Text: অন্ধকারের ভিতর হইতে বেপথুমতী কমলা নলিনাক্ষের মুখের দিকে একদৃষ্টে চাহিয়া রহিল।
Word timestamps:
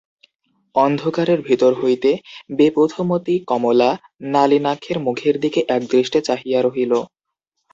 অন্ধকারের 0.75 1.39
ভিতর 1.41 1.71
হইতে 1.81 2.11
বেপথুমতী 2.57 3.35
কমলা 3.47 3.89
নলিনাক্ষের 4.33 4.97
মুখের 4.99 5.35
দিকে 5.43 5.59
একদৃষ্টে 5.75 6.19
চাহিয়া 6.27 6.59
রহিল। 6.61 6.93